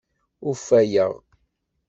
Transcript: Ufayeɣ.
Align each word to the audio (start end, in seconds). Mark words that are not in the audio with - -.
Ufayeɣ. 0.49 1.13